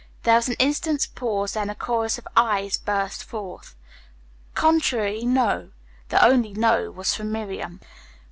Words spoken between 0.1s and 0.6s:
There was an